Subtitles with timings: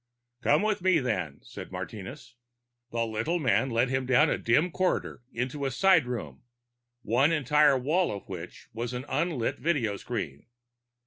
[0.41, 2.33] "Come with me, then," said Martinez.
[2.89, 6.41] The little man led him down a dim corridor into a side room,
[7.03, 10.47] one entire wall of which was an unlit video screen.